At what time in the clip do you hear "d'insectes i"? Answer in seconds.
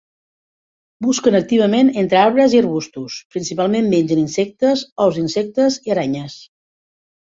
5.21-5.95